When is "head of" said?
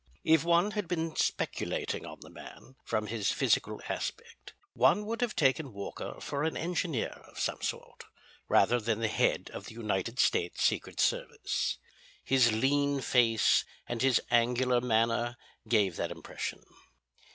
9.07-9.67